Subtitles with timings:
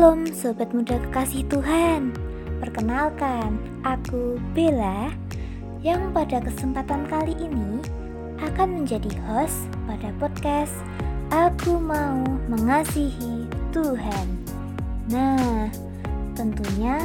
[0.00, 2.16] Shalom Sobat Muda Kekasih Tuhan
[2.56, 5.12] Perkenalkan, aku Bella
[5.84, 7.84] Yang pada kesempatan kali ini
[8.40, 10.72] akan menjadi host pada podcast
[11.28, 13.44] Aku Mau Mengasihi
[13.76, 14.40] Tuhan
[15.12, 15.68] Nah,
[16.32, 16.96] tentunya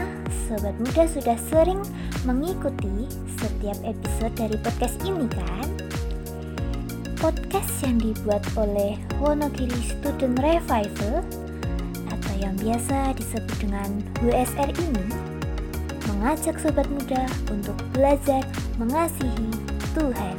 [0.48, 1.84] Sobat Muda sudah sering
[2.23, 5.68] mengikuti setiap episode dari podcast ini kan?
[7.19, 11.44] Podcast yang dibuat oleh Wonogiri Student Revival
[12.55, 13.89] yang biasa disebut dengan
[14.23, 15.05] WSR ini
[16.07, 18.47] mengajak sobat muda untuk belajar
[18.79, 19.51] mengasihi
[19.91, 20.37] Tuhan.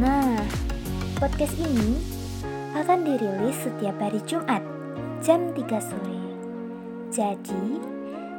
[0.00, 0.40] Nah,
[1.20, 2.00] podcast ini
[2.72, 4.64] akan dirilis setiap hari Jumat
[5.20, 6.20] jam 3 sore.
[7.12, 7.64] Jadi,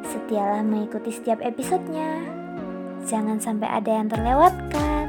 [0.02, 2.17] setialah mengikuti setiap episodenya.
[3.05, 5.05] Jangan sampai ada yang terlewatkan.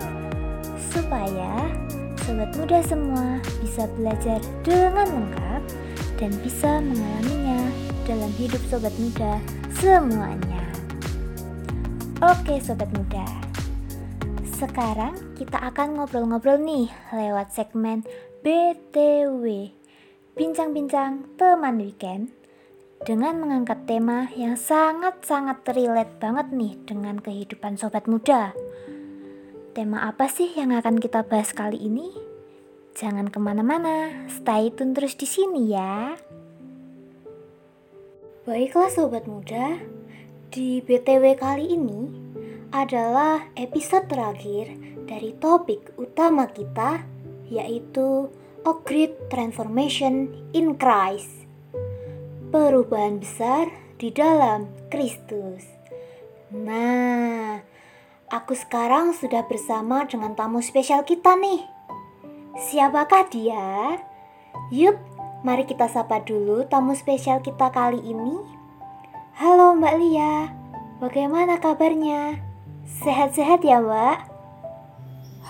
[0.93, 1.73] Supaya
[2.21, 5.45] sobat muda semua bisa belajar dengan lengkap
[6.21, 7.71] dan bisa mengalaminya
[8.05, 9.41] dalam hidup sobat muda
[9.79, 10.63] semuanya.
[12.23, 13.27] Oke sobat muda,
[14.55, 18.07] sekarang kita akan ngobrol-ngobrol nih lewat segmen
[18.47, 19.75] BTW,
[20.35, 22.35] Bincang-bincang teman weekend
[23.07, 28.51] dengan mengangkat tema yang sangat-sangat relate banget nih dengan kehidupan sobat muda.
[29.79, 32.34] Tema apa sih yang akan kita bahas kali ini?
[32.95, 36.15] Jangan ke mana-mana, stay tune terus di sini ya.
[38.47, 39.83] Baiklah sobat muda,
[40.55, 42.07] di BTW kali ini
[42.71, 44.71] adalah episode terakhir
[45.11, 47.03] dari topik utama kita
[47.51, 48.31] yaitu
[48.63, 51.51] A Great Transformation in Christ.
[52.55, 55.67] Perubahan besar di dalam Kristus.
[56.55, 57.75] Nah,
[58.35, 61.74] Aku sekarang sudah bersama dengan tamu spesial kita nih.
[62.55, 63.99] Siapakah dia?
[64.71, 64.95] Yuk,
[65.43, 68.39] mari kita sapa dulu tamu spesial kita kali ini.
[69.35, 70.55] Halo Mbak Lia,
[71.03, 72.39] bagaimana kabarnya?
[72.87, 74.19] Sehat-sehat ya Mbak?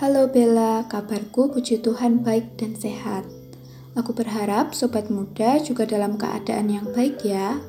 [0.01, 3.29] Halo Bella, kabarku puji Tuhan baik dan sehat.
[3.93, 7.61] Aku berharap sobat muda juga dalam keadaan yang baik ya.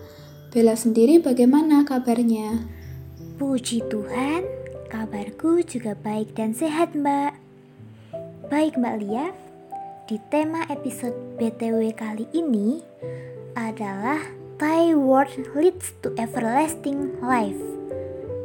[0.48, 2.64] Bella sendiri bagaimana kabarnya?
[3.36, 4.56] Puji Tuhan,
[4.86, 7.45] Kabarku juga baik dan sehat, Mbak.
[8.46, 9.34] Baik, Mbak Lia.
[10.06, 12.78] Di tema episode BTW kali ini
[13.58, 14.22] adalah
[14.62, 17.58] Thy word leads to everlasting life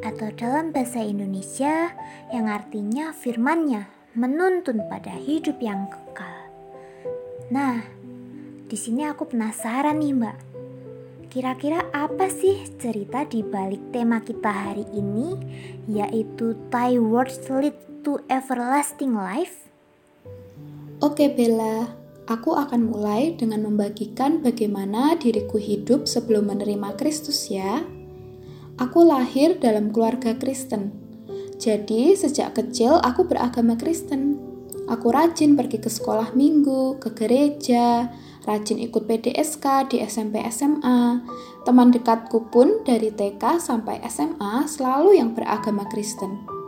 [0.02, 1.94] atau dalam bahasa Indonesia
[2.34, 3.86] yang artinya firmannya
[4.18, 6.50] menuntun pada hidup yang kekal.
[7.54, 7.86] Nah,
[8.66, 10.38] di sini aku penasaran nih, Mbak
[11.32, 15.40] Kira-kira apa sih cerita di balik tema kita hari ini
[15.88, 19.71] yaitu Thy Words Lead to Everlasting Life?
[21.02, 21.98] Oke Bella,
[22.30, 27.82] aku akan mulai dengan membagikan bagaimana diriku hidup sebelum menerima Kristus ya.
[28.78, 30.94] Aku lahir dalam keluarga Kristen.
[31.58, 34.38] Jadi sejak kecil aku beragama Kristen.
[34.94, 38.14] Aku rajin pergi ke sekolah minggu, ke gereja,
[38.46, 41.18] rajin ikut PDSK di SMP SMA.
[41.66, 46.61] Teman dekatku pun dari TK sampai SMA selalu yang beragama Kristen.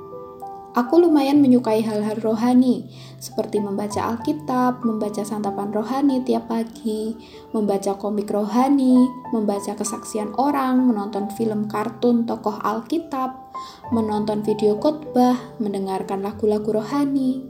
[0.74, 2.90] Aku lumayan menyukai hal-hal rohani,
[3.22, 7.14] seperti membaca Alkitab, membaca santapan rohani tiap pagi,
[7.54, 13.54] membaca komik rohani, membaca kesaksian orang, menonton film kartun tokoh Alkitab,
[13.94, 17.46] menonton video khotbah, mendengarkan lagu-lagu rohani.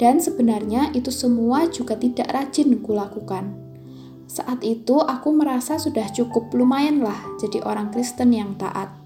[0.00, 3.52] Dan sebenarnya itu semua juga tidak rajin kulakukan.
[4.32, 8.96] Saat itu aku merasa sudah cukup lumayan lah jadi orang Kristen yang taat.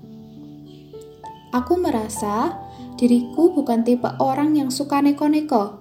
[1.51, 2.55] Aku merasa
[3.01, 5.81] diriku bukan tipe orang yang suka neko-neko.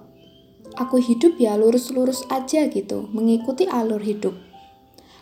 [0.80, 4.32] Aku hidup ya lurus-lurus aja gitu, mengikuti alur hidup.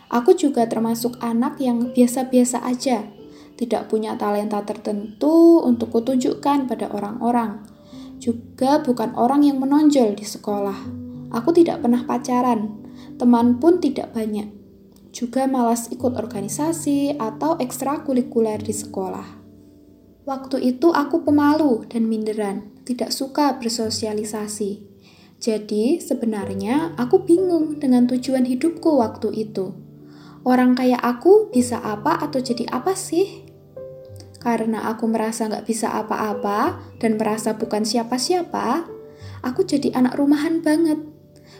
[0.07, 3.03] Aku juga termasuk anak yang biasa-biasa aja,
[3.59, 7.67] tidak punya talenta tertentu untuk kutunjukkan pada orang-orang
[8.19, 10.75] juga bukan orang yang menonjol di sekolah.
[11.31, 12.75] Aku tidak pernah pacaran,
[13.15, 14.51] teman pun tidak banyak.
[15.15, 19.38] Juga malas ikut organisasi atau ekstrakurikuler di sekolah.
[20.27, 24.83] Waktu itu aku pemalu dan minderan, tidak suka bersosialisasi.
[25.39, 29.71] Jadi, sebenarnya aku bingung dengan tujuan hidupku waktu itu.
[30.43, 33.47] Orang kayak aku bisa apa atau jadi apa sih?
[34.39, 38.87] Karena aku merasa nggak bisa apa-apa dan merasa bukan siapa-siapa,
[39.43, 41.08] aku jadi anak rumahan banget.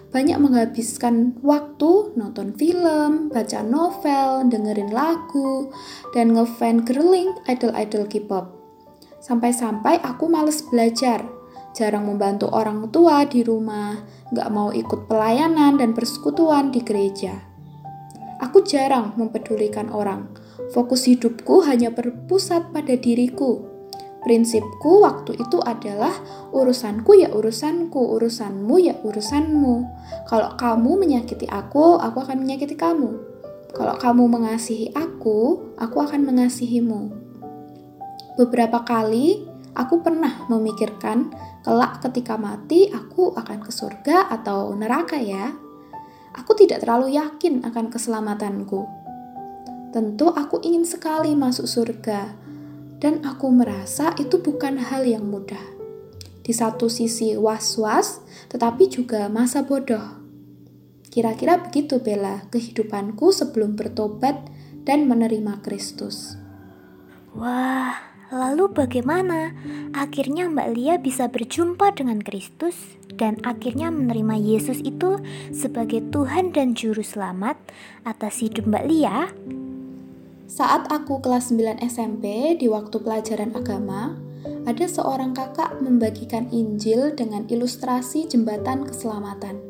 [0.10, 5.70] Banyak menghabiskan waktu nonton film, baca novel, dengerin lagu,
[6.18, 8.50] dan ngefan girling idol-idol K-pop.
[9.22, 11.30] Sampai-sampai aku males belajar,
[11.78, 14.02] jarang membantu orang tua di rumah,
[14.34, 17.46] nggak mau ikut pelayanan dan persekutuan di gereja.
[18.42, 20.26] Aku jarang mempedulikan orang.
[20.74, 23.69] Fokus hidupku hanya berpusat pada diriku.
[24.30, 26.14] Prinsipku waktu itu adalah
[26.54, 29.90] urusanku ya urusanku, urusanmu ya urusanmu.
[30.30, 33.10] Kalau kamu menyakiti aku, aku akan menyakiti kamu.
[33.74, 37.10] Kalau kamu mengasihi aku, aku akan mengasihimu.
[38.38, 41.34] Beberapa kali aku pernah memikirkan
[41.66, 45.58] kelak ketika mati aku akan ke surga atau neraka ya
[46.38, 48.86] aku tidak terlalu yakin akan keselamatanku.
[49.90, 52.38] Tentu aku ingin sekali masuk surga,
[53.00, 55.64] dan aku merasa itu bukan hal yang mudah.
[56.44, 60.20] Di satu sisi was-was, tetapi juga masa bodoh.
[61.10, 64.46] Kira-kira begitu Bella kehidupanku sebelum bertobat
[64.86, 66.38] dan menerima Kristus.
[67.34, 69.58] Wah, Lalu bagaimana?
[69.90, 72.78] Akhirnya Mbak Lia bisa berjumpa dengan Kristus
[73.18, 75.18] dan akhirnya menerima Yesus itu
[75.50, 77.58] sebagai Tuhan dan Juru Selamat
[78.06, 79.34] atas hidup Mbak Lia.
[80.50, 84.18] Saat aku kelas 9 SMP di waktu pelajaran agama,
[84.66, 89.62] ada seorang kakak membagikan Injil dengan ilustrasi jembatan keselamatan.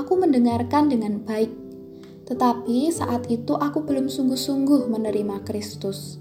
[0.00, 1.52] Aku mendengarkan dengan baik,
[2.24, 6.16] tetapi saat itu aku belum sungguh-sungguh menerima Kristus.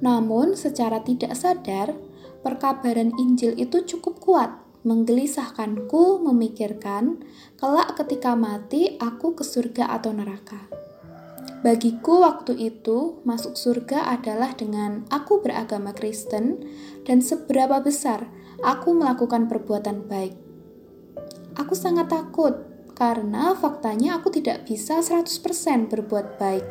[0.00, 1.92] Namun, secara tidak sadar,
[2.40, 4.50] perkabaran Injil itu cukup kuat
[4.88, 7.20] menggelisahkanku memikirkan
[7.60, 10.83] kelak ketika mati aku ke surga atau neraka.
[11.64, 16.60] Bagiku waktu itu masuk surga adalah dengan aku beragama Kristen
[17.08, 18.28] dan seberapa besar
[18.60, 20.36] aku melakukan perbuatan baik.
[21.56, 22.52] Aku sangat takut
[22.92, 26.68] karena faktanya aku tidak bisa 100% berbuat baik.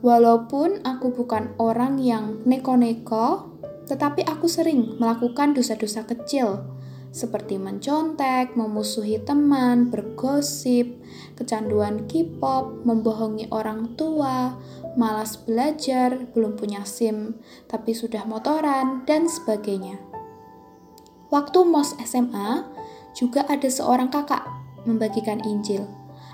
[0.00, 3.52] Walaupun aku bukan orang yang neko-neko,
[3.84, 6.72] tetapi aku sering melakukan dosa-dosa kecil
[7.14, 10.98] seperti mencontek, memusuhi teman, bergosip,
[11.34, 14.54] kecanduan K-pop, membohongi orang tua,
[14.94, 19.98] malas belajar, belum punya SIM, tapi sudah motoran, dan sebagainya.
[21.34, 22.62] Waktu MOS SMA,
[23.14, 24.46] juga ada seorang kakak
[24.86, 25.86] membagikan Injil.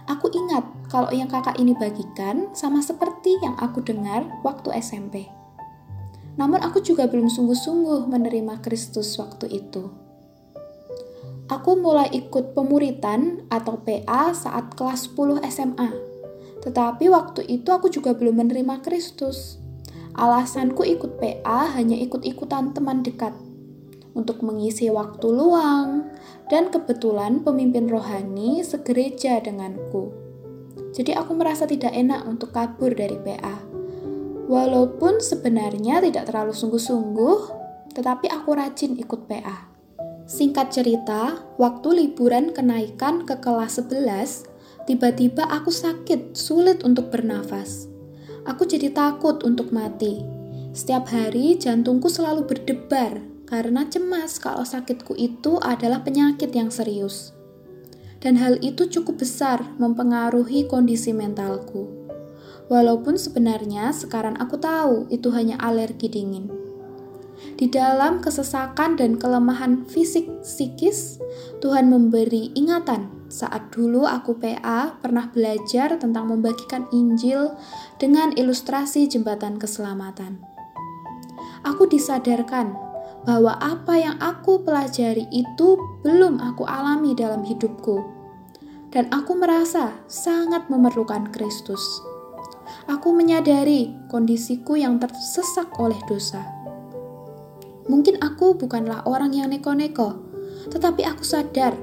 [0.08, 5.29] Aku ingat kalau yang kakak ini bagikan sama seperti yang aku dengar waktu SMP.
[6.41, 10.10] Namun aku juga belum sungguh-sungguh menerima Kristus waktu itu.
[11.50, 15.91] Aku mulai ikut pemuritan atau PA saat kelas 10 SMA.
[16.62, 19.58] Tetapi waktu itu aku juga belum menerima Kristus.
[20.14, 23.35] Alasanku ikut PA hanya ikut-ikutan teman dekat
[24.14, 26.11] untuk mengisi waktu luang,
[26.50, 30.11] dan kebetulan pemimpin rohani segereja denganku.
[30.91, 33.62] Jadi aku merasa tidak enak untuk kabur dari PA.
[34.50, 37.38] Walaupun sebenarnya tidak terlalu sungguh-sungguh,
[37.94, 39.70] tetapi aku rajin ikut PA.
[40.31, 44.47] Singkat cerita, waktu liburan kenaikan ke kelas 11,
[44.87, 47.91] tiba-tiba aku sakit, sulit untuk bernafas.
[48.47, 50.23] Aku jadi takut untuk mati.
[50.71, 57.35] Setiap hari jantungku selalu berdebar karena cemas kalau sakitku itu adalah penyakit yang serius.
[58.23, 61.91] Dan hal itu cukup besar mempengaruhi kondisi mentalku.
[62.71, 66.70] Walaupun sebenarnya sekarang aku tahu itu hanya alergi dingin.
[67.61, 71.21] Di dalam kesesakan dan kelemahan fisik psikis,
[71.61, 77.55] Tuhan memberi ingatan saat dulu aku PA pernah belajar tentang membagikan Injil
[78.03, 80.43] dengan ilustrasi jembatan keselamatan.
[81.62, 82.75] Aku disadarkan
[83.23, 88.00] bahwa apa yang aku pelajari itu belum aku alami dalam hidupku,
[88.91, 91.85] dan aku merasa sangat memerlukan Kristus.
[92.91, 96.60] Aku menyadari kondisiku yang tersesak oleh dosa.
[97.90, 100.23] Mungkin aku bukanlah orang yang neko-neko,
[100.70, 101.75] tetapi aku sadar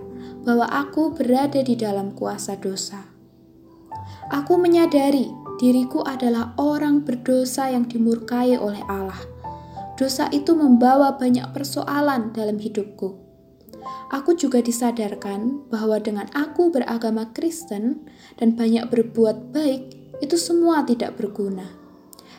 [0.47, 3.11] bahwa aku berada di dalam kuasa dosa.
[4.31, 5.27] Aku menyadari
[5.59, 9.19] diriku adalah orang berdosa yang dimurkai oleh Allah
[9.97, 13.17] dosa itu membawa banyak persoalan dalam hidupku.
[14.13, 18.07] Aku juga disadarkan bahwa dengan aku beragama Kristen
[18.39, 19.83] dan banyak berbuat baik,
[20.23, 21.67] itu semua tidak berguna.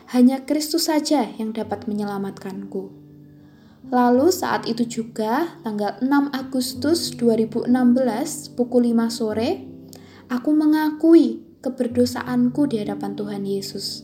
[0.09, 3.08] Hanya Kristus saja yang dapat menyelamatkanku.
[3.87, 9.63] Lalu saat itu juga, tanggal 6 Agustus 2016, pukul 5 sore,
[10.27, 14.03] aku mengakui keberdosaanku di hadapan Tuhan Yesus.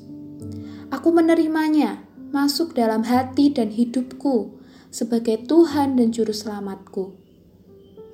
[0.95, 4.55] Aku menerimanya masuk dalam hati dan hidupku
[4.95, 7.15] sebagai Tuhan dan Juru Selamatku,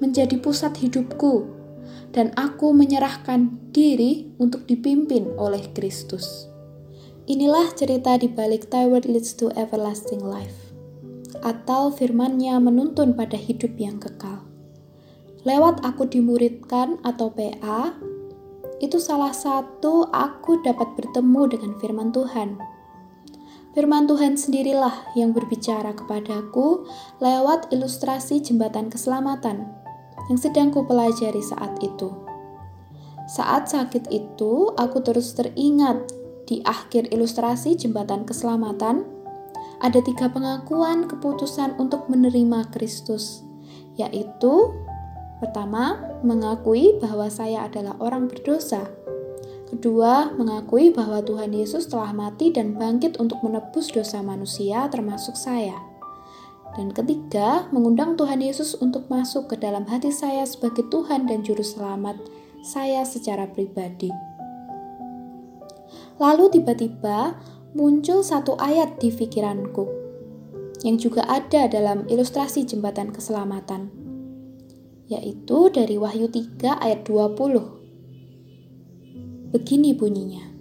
[0.02, 1.46] menjadi pusat hidupku,
[2.10, 6.50] dan aku menyerahkan diri untuk dipimpin oleh Kristus.
[7.30, 10.71] Inilah cerita di balik Thy leads to everlasting life,
[11.42, 14.46] atau firmannya menuntun pada hidup yang kekal.
[15.42, 17.98] Lewat aku dimuridkan atau PA,
[18.82, 22.58] itu salah satu aku dapat bertemu dengan firman Tuhan.
[23.72, 26.84] Firman Tuhan sendirilah yang berbicara kepadaku
[27.24, 29.70] lewat ilustrasi jembatan keselamatan
[30.28, 32.12] yang sedang kupelajari saat itu.
[33.32, 36.12] Saat sakit itu, aku terus teringat
[36.52, 39.08] di akhir ilustrasi jembatan keselamatan
[39.82, 43.42] ada tiga pengakuan keputusan untuk menerima Kristus,
[43.98, 44.72] yaitu
[45.42, 48.86] pertama, mengakui bahwa saya adalah orang berdosa
[49.72, 55.80] Kedua, mengakui bahwa Tuhan Yesus telah mati dan bangkit untuk menebus dosa manusia, termasuk saya.
[56.76, 61.64] Dan ketiga, mengundang Tuhan Yesus untuk masuk ke dalam hati saya sebagai Tuhan dan Juru
[61.64, 62.20] Selamat
[62.68, 64.12] saya secara pribadi.
[66.20, 67.40] Lalu tiba-tiba
[67.72, 69.88] muncul satu ayat di pikiranku,
[70.84, 73.88] yang juga ada dalam ilustrasi jembatan keselamatan,
[75.08, 80.52] yaitu dari Wahyu 3 ayat 20 Begini bunyinya.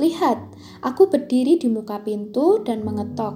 [0.00, 0.38] Lihat,
[0.84, 3.34] aku berdiri di muka pintu dan mengetok.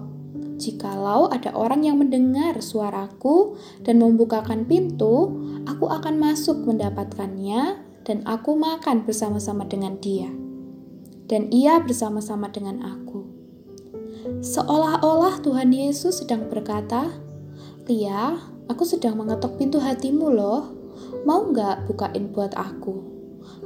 [0.58, 3.54] Jikalau ada orang yang mendengar suaraku
[3.86, 5.30] dan membukakan pintu,
[5.64, 10.47] aku akan masuk mendapatkannya dan aku makan bersama-sama dengan dia.
[11.28, 13.28] Dan ia bersama-sama dengan aku.
[14.40, 17.12] Seolah-olah Tuhan Yesus sedang berkata,
[17.88, 18.36] Lia,
[18.68, 20.72] aku sedang mengetok pintu hatimu loh.
[21.28, 23.18] Mau nggak bukain buat aku?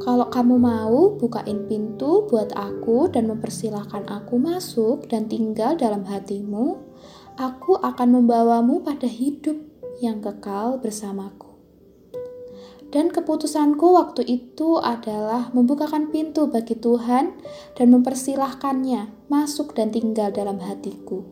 [0.02, 6.80] Kalau kamu mau bukain pintu buat aku dan mempersilahkan aku masuk dan tinggal dalam hatimu,
[7.36, 9.58] aku akan membawamu pada hidup
[10.00, 11.51] yang kekal bersamaku.
[12.92, 17.32] Dan keputusanku waktu itu adalah membukakan pintu bagi Tuhan
[17.72, 21.24] dan mempersilahkannya masuk dan tinggal dalam hatiku.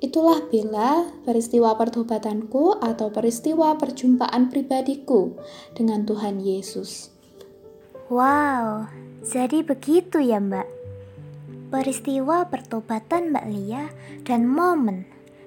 [0.00, 5.36] Itulah bila peristiwa pertobatanku atau peristiwa perjumpaan pribadiku
[5.76, 7.12] dengan Tuhan Yesus.
[8.08, 8.88] Wow,
[9.20, 10.68] jadi begitu ya Mbak.
[11.68, 13.84] Peristiwa pertobatan Mbak Lia
[14.24, 15.04] dan momen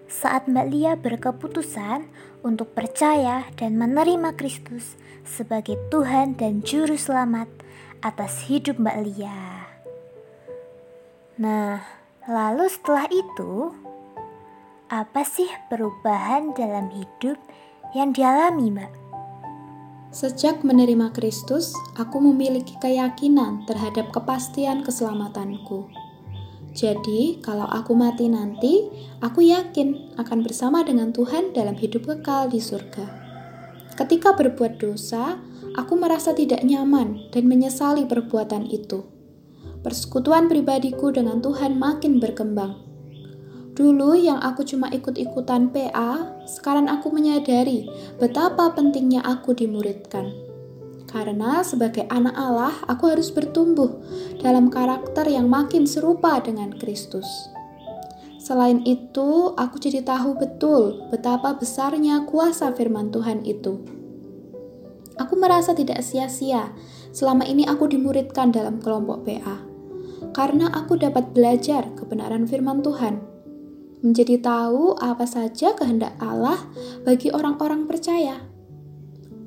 [0.09, 2.09] saat Mbak Lia berkeputusan
[2.43, 4.95] untuk percaya dan menerima Kristus
[5.27, 7.47] sebagai Tuhan dan Juru Selamat
[7.99, 9.43] atas hidup Mbak Lia.
[11.39, 11.83] Nah,
[12.27, 13.75] lalu setelah itu,
[14.91, 17.39] apa sih perubahan dalam hidup
[17.95, 18.93] yang dialami Mbak?
[20.09, 25.98] Sejak menerima Kristus, aku memiliki keyakinan terhadap kepastian keselamatanku.
[26.73, 28.87] Jadi, kalau aku mati nanti,
[29.19, 33.05] aku yakin akan bersama dengan Tuhan dalam hidup kekal di surga.
[33.97, 35.41] Ketika berbuat dosa,
[35.75, 39.03] aku merasa tidak nyaman dan menyesali perbuatan itu.
[39.81, 42.89] Persekutuan pribadiku dengan Tuhan makin berkembang
[43.79, 47.87] Dulu yang aku cuma ikut-ikutan PA, sekarang aku menyadari
[48.19, 50.48] betapa pentingnya aku dimuridkan.
[51.09, 53.97] Karena sebagai anak Allah, aku harus bertumbuh
[54.37, 57.25] dalam karakter yang makin serupa dengan Kristus.
[58.37, 63.81] Selain itu, aku jadi tahu betul betapa besarnya kuasa firman Tuhan itu.
[65.17, 66.71] Aku merasa tidak sia-sia
[67.11, 69.59] selama ini aku dimuridkan dalam kelompok PA.
[70.31, 73.29] Karena aku dapat belajar kebenaran firman Tuhan
[73.99, 76.57] menjadi tahu apa saja kehendak Allah
[77.03, 78.48] bagi orang-orang percaya.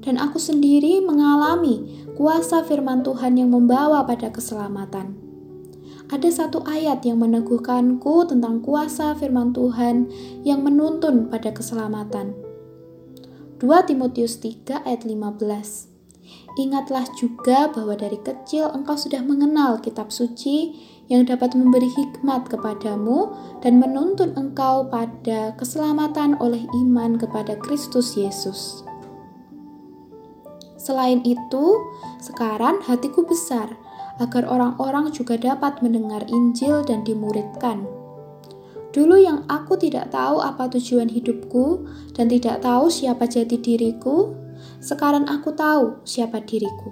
[0.03, 5.15] Dan aku sendiri mengalami kuasa firman Tuhan yang membawa pada keselamatan.
[6.13, 10.11] Ada satu ayat yang meneguhkanku tentang kuasa firman Tuhan
[10.45, 12.37] yang menuntun pada keselamatan.
[13.63, 15.93] 2 Timotius 3 ayat 15
[16.53, 20.77] Ingatlah juga bahwa dari kecil engkau sudah mengenal kitab suci
[21.09, 23.33] yang dapat memberi hikmat kepadamu
[23.65, 28.85] dan menuntun engkau pada keselamatan oleh iman kepada Kristus Yesus.
[30.83, 31.79] Selain itu,
[32.19, 33.71] sekarang hatiku besar
[34.19, 37.87] agar orang-orang juga dapat mendengar Injil dan dimuridkan.
[38.91, 41.87] Dulu yang aku tidak tahu apa tujuan hidupku
[42.19, 44.35] dan tidak tahu siapa jati diriku,
[44.83, 46.91] sekarang aku tahu siapa diriku.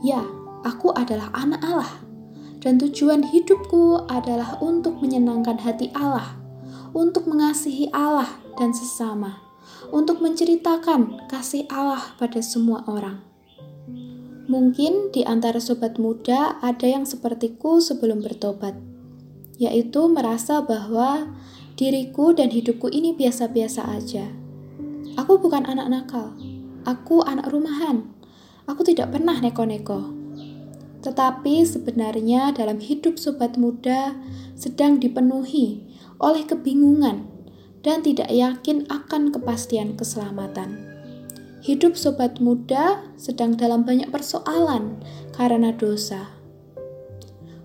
[0.00, 0.24] Ya,
[0.64, 1.92] aku adalah anak Allah.
[2.60, 6.36] Dan tujuan hidupku adalah untuk menyenangkan hati Allah,
[6.92, 8.28] untuk mengasihi Allah
[8.60, 9.40] dan sesama,
[9.90, 13.22] untuk menceritakan kasih Allah pada semua orang.
[14.50, 18.74] Mungkin di antara sobat muda ada yang sepertiku sebelum bertobat,
[19.58, 21.30] yaitu merasa bahwa
[21.78, 24.26] diriku dan hidupku ini biasa-biasa aja.
[25.14, 26.34] Aku bukan anak nakal,
[26.88, 28.08] Aku anak rumahan.
[28.64, 30.16] Aku tidak pernah neko-neko.
[31.04, 34.16] Tetapi sebenarnya dalam hidup sobat muda
[34.56, 35.84] sedang dipenuhi
[36.16, 37.28] oleh kebingungan
[37.80, 40.86] dan tidak yakin akan kepastian keselamatan.
[41.60, 44.96] hidup sobat muda sedang dalam banyak persoalan
[45.36, 46.32] karena dosa.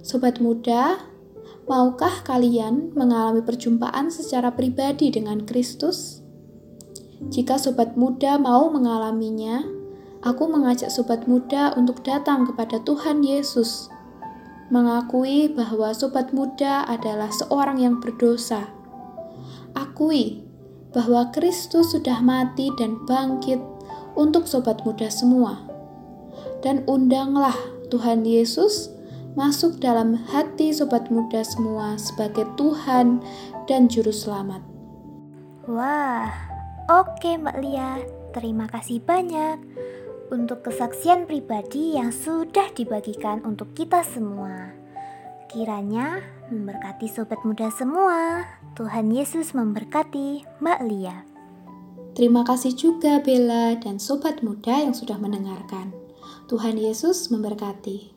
[0.03, 0.99] Sobat muda,
[1.65, 6.19] maukah kalian mengalami perjumpaan secara pribadi dengan Kristus?
[7.31, 9.63] Jika sobat muda mau mengalaminya,
[10.21, 13.87] aku mengajak sobat muda untuk datang kepada Tuhan Yesus,
[14.69, 18.67] mengakui bahwa sobat muda adalah seorang yang berdosa.
[19.75, 20.41] Akui
[20.95, 23.59] bahwa Kristus sudah mati dan bangkit
[24.15, 25.59] untuk sobat muda semua.
[26.63, 27.55] Dan undanglah
[27.91, 28.89] Tuhan Yesus
[29.35, 33.19] masuk dalam hati sobat muda semua sebagai Tuhan
[33.67, 34.63] dan Juru Selamat.
[35.67, 36.31] Wah,
[36.85, 37.97] Oke Mbak Lia,
[38.29, 39.57] terima kasih banyak
[40.29, 44.69] untuk kesaksian pribadi yang sudah dibagikan untuk kita semua.
[45.49, 48.45] Kiranya memberkati sobat muda semua.
[48.77, 51.25] Tuhan Yesus memberkati Mbak Lia.
[52.13, 55.91] Terima kasih juga Bella dan sobat muda yang sudah mendengarkan.
[56.45, 58.13] Tuhan Yesus memberkati.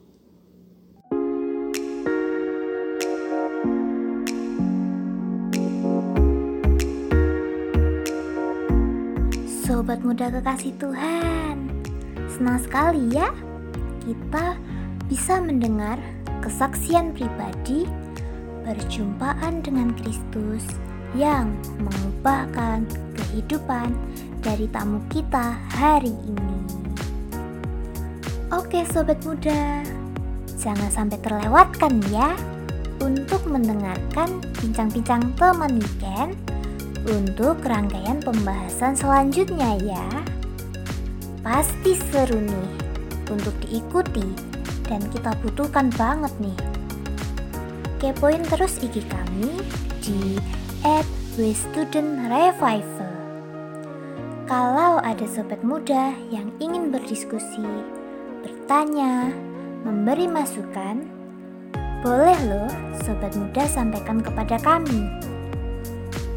[9.64, 11.56] Sobat muda kekasih Tuhan,
[12.28, 13.32] senang sekali ya
[14.04, 14.56] kita
[15.08, 15.96] bisa mendengar
[16.44, 17.88] kesaksian pribadi
[18.68, 20.60] perjumpaan dengan Kristus
[21.16, 22.84] yang mengubahkan
[23.16, 23.96] kehidupan
[24.44, 26.60] dari tamu kita hari ini.
[28.52, 29.80] Oke sobat muda,
[30.60, 32.36] jangan sampai terlewatkan ya
[33.00, 36.36] untuk mendengarkan bincang-bincang teman weekend
[37.08, 40.04] untuk rangkaian pembahasan selanjutnya ya.
[41.40, 42.70] Pasti seru nih
[43.32, 44.28] untuk diikuti
[44.84, 46.77] dan kita butuhkan banget nih.
[47.98, 49.58] Kepoin terus IG kami
[49.98, 50.38] di
[51.34, 53.14] @westudentrevival.
[54.46, 57.66] Kalau ada sobat muda yang ingin berdiskusi,
[58.46, 59.34] bertanya,
[59.82, 61.04] memberi masukan,
[62.00, 62.70] boleh loh
[63.02, 65.10] sobat muda sampaikan kepada kami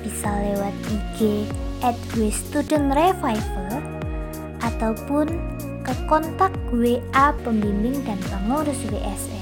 [0.02, 1.46] bisa lewat IG
[1.86, 3.82] at Student Revival
[4.62, 5.30] ataupun
[5.82, 9.41] ke kontak WA pembimbing dan pengurus WSR.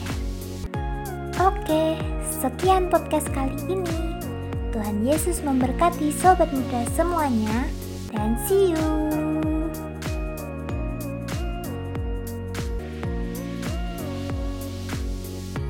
[1.69, 2.01] Oke,
[2.41, 3.93] sekian podcast kali ini.
[4.73, 7.69] Tuhan Yesus memberkati sobat muda semuanya
[8.09, 9.08] dan see you.